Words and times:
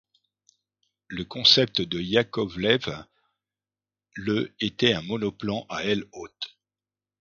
Le 1.09 1.25
concept 1.25 1.79
de 1.79 1.99
Yakovlev, 2.01 3.05
le 4.15 4.51
était 4.59 4.93
un 4.95 5.03
monoplan 5.03 5.67
à 5.69 5.83
aile 5.85 6.05
haute. 6.13 6.57